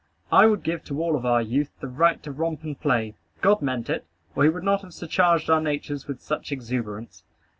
I 0.31 0.47
would 0.47 0.63
give 0.63 0.83
to 0.85 0.99
all 0.99 1.15
of 1.15 1.27
our 1.27 1.43
youth 1.43 1.69
the 1.79 1.87
right 1.87 2.23
to 2.23 2.31
romp 2.31 2.63
and 2.63 2.81
play. 2.81 3.13
God 3.41 3.61
meant 3.61 3.87
it, 3.87 4.03
or 4.35 4.41
he 4.43 4.49
would 4.49 4.63
not 4.63 4.81
have 4.81 4.95
surcharged 4.95 5.47
our 5.47 5.61
natures 5.61 6.07
with 6.07 6.23
such 6.23 6.51
exuberance. 6.51 7.23